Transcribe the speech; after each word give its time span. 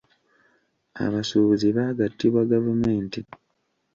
Abasuubuzi 1.05 1.67
baagattibwa 1.77 2.41
gavumenti. 2.51 3.19